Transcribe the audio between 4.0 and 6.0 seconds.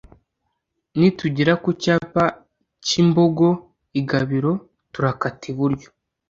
Gabiro turakata iburyo,